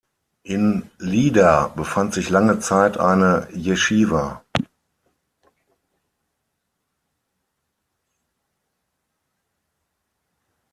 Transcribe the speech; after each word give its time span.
In 0.41 0.89
Lida 0.97 1.67
befand 1.67 2.15
sich 2.15 2.31
lange 2.31 2.59
Zeit 2.59 2.97
eine 2.97 3.47
Jeschiwa. 3.53 4.41